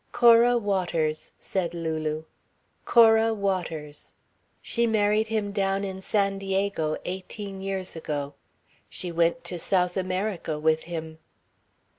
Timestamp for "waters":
0.57-1.33, 3.35-4.15